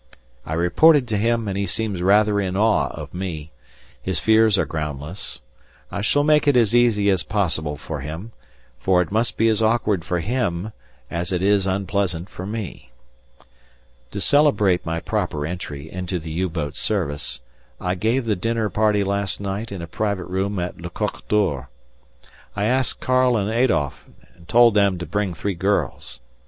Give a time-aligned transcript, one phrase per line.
[0.47, 3.51] I reported to him and he seems rather in awe of me.
[4.01, 5.41] His fears are groundless.
[5.91, 8.31] I shall make it as easy as possible for him,
[8.79, 10.73] for it must be as awkward for him
[11.11, 12.89] as it is unpleasant for me.
[14.09, 17.41] To celebrate my proper entry into the U boat service,
[17.79, 21.69] I gave a dinner party last night in a private room at "Le Coq d'Or."
[22.55, 24.03] I asked Karl and Adolf,
[24.35, 26.21] and told them to bring three girls.